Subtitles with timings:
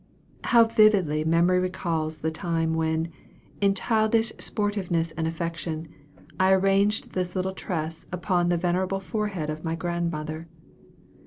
[0.45, 3.09] How vividly memory recalls the time when,
[3.61, 5.89] in childish sportiveness and affection,
[6.39, 10.47] I arranged this little tress upon the venerable forehead of my grandmother!